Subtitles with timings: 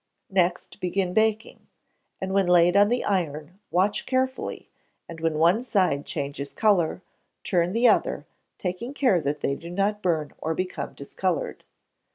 [0.31, 1.67] Next begin baking;
[2.19, 4.67] and when laid on the iron, watch carefully,
[5.07, 7.03] and when one side changes colour,
[7.43, 8.25] turn the other,
[8.57, 11.63] taking care that they do not burn or become discoloured.